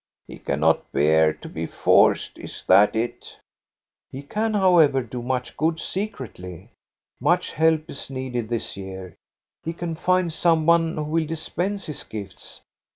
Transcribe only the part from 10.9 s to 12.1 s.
who will dispense his